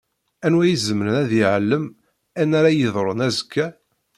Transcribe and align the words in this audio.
Anwa 0.45 0.63
i 0.65 0.71
izemren 0.75 1.15
ad 1.23 1.31
iɛlem 1.41 1.85
ayen 2.37 2.55
ara 2.59 2.69
yeḍṛun 2.71 3.23
azekka? 3.27 3.65